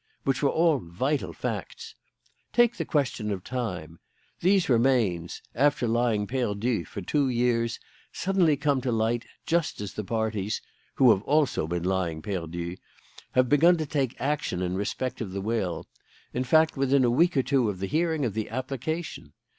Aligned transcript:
Which 0.23 0.41
were 0.41 0.49
all 0.49 0.79
vital 0.79 1.31
facts. 1.31 1.93
Take 2.53 2.77
the 2.77 2.85
question 2.85 3.29
of 3.29 3.43
time. 3.43 3.99
These 4.39 4.67
remains, 4.67 5.43
after 5.53 5.87
lying 5.87 6.25
perdu 6.25 6.85
for 6.85 7.01
two 7.03 7.29
years, 7.29 7.79
suddenly 8.11 8.57
come 8.57 8.81
to 8.81 8.91
light 8.91 9.25
just 9.45 9.79
as 9.79 9.93
the 9.93 10.03
parties 10.03 10.59
who 10.95 11.11
have 11.11 11.21
also 11.21 11.67
been 11.67 11.83
lying 11.83 12.23
perdu 12.23 12.77
have 13.33 13.47
begun 13.47 13.77
to 13.77 13.85
take 13.85 14.19
action 14.19 14.63
in 14.63 14.73
respect 14.73 15.21
of 15.21 15.33
the 15.33 15.39
will; 15.41 15.85
in 16.33 16.45
fact, 16.45 16.75
within 16.75 17.03
a 17.05 17.11
week 17.11 17.37
or 17.37 17.43
two 17.43 17.69
of 17.69 17.77
the 17.77 17.85
hearing 17.85 18.25
of 18.25 18.33
the 18.33 18.49
application. 18.49 19.33